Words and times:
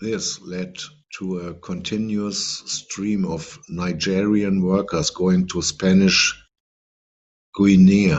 This 0.00 0.40
led 0.40 0.78
to 1.18 1.38
a 1.38 1.54
continuous 1.54 2.44
stream 2.66 3.24
of 3.24 3.56
Nigerian 3.68 4.62
workers 4.62 5.10
going 5.10 5.46
to 5.50 5.62
Spanish 5.62 6.34
Guinea. 7.56 8.16